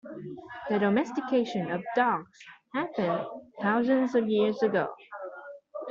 [0.67, 2.27] The domestication of dogs
[2.73, 3.23] happened
[3.61, 4.87] thousands of years ago.